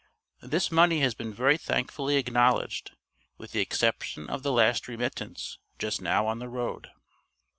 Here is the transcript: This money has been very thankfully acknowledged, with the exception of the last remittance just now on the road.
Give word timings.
This 0.41 0.71
money 0.71 1.01
has 1.01 1.13
been 1.13 1.31
very 1.31 1.59
thankfully 1.59 2.15
acknowledged, 2.15 2.93
with 3.37 3.51
the 3.51 3.59
exception 3.59 4.27
of 4.31 4.41
the 4.41 4.51
last 4.51 4.87
remittance 4.87 5.59
just 5.77 6.01
now 6.01 6.25
on 6.25 6.39
the 6.39 6.49
road. 6.49 6.89